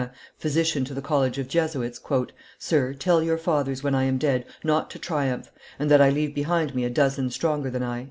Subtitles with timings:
[0.01, 2.01] Gudrin, physician to the college of Jesuits,
[2.57, 6.33] "Sir, tell your Fathers, when I am dead, not to triumph, and that I leave
[6.33, 7.99] behind me a dozen stronger than I."